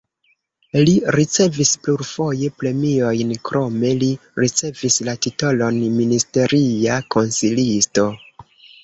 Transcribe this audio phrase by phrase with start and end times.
[0.85, 4.09] Li ricevis plurfoje premiojn, krome li
[4.45, 8.07] ricevis la titolon ministeria konsilisto.